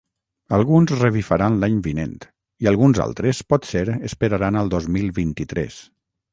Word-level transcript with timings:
Alguns 0.57 0.93
revifaran 1.01 1.59
l’any 1.63 1.75
vinent 1.89 2.15
i 2.65 2.71
alguns 2.73 3.03
altres 3.05 3.43
potser 3.55 3.85
esperaran 4.13 4.61
al 4.63 4.75
dos 4.77 4.93
mil 4.99 5.17
vint-i-tres. 5.23 5.81